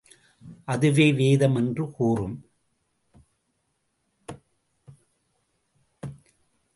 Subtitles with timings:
[0.65, 2.45] அதுவே வேதம் என்று கூறும்.